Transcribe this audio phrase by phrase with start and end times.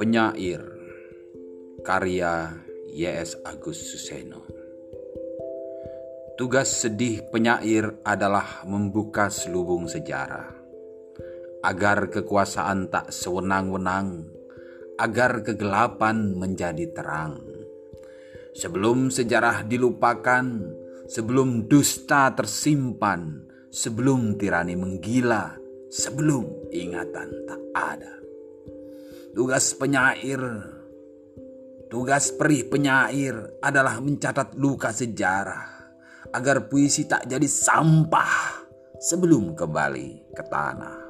[0.00, 0.64] Penyair
[1.84, 2.56] Karya
[2.88, 3.36] Y.S.
[3.44, 4.48] Agus Suseno.
[6.40, 10.56] Tugas sedih penyair adalah membuka selubung sejarah.
[11.60, 14.24] Agar kekuasaan tak sewenang-wenang
[14.96, 17.44] Agar kegelapan menjadi terang.
[18.56, 20.64] Sebelum sejarah dilupakan
[21.12, 25.60] Sebelum dusta tersimpan Sebelum tirani menggila
[25.92, 28.20] Sebelum ingatan tak ada
[29.30, 30.42] Tugas penyair,
[31.86, 35.94] tugas perih penyair adalah mencatat luka sejarah
[36.34, 38.66] agar puisi tak jadi sampah
[38.98, 41.09] sebelum kembali ke tanah.